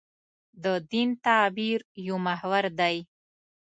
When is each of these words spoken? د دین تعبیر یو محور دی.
د 0.63 0.65
دین 0.91 1.09
تعبیر 1.25 1.79
یو 2.07 2.17
محور 2.25 2.65
دی. 2.79 2.97